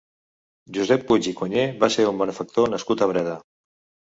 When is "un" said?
2.13-2.23